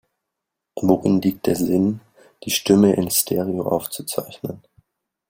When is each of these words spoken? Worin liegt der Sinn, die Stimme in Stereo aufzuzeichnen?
Worin 0.77 1.21
liegt 1.21 1.45
der 1.45 1.55
Sinn, 1.55 1.99
die 2.43 2.49
Stimme 2.49 2.93
in 2.93 3.11
Stereo 3.11 3.67
aufzuzeichnen? 3.69 4.63